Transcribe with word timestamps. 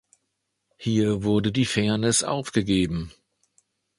Hier 0.77 1.21
wurde 1.23 1.51
die 1.51 1.67
Fairneß 1.67 2.23
aufgegeben! 2.23 3.11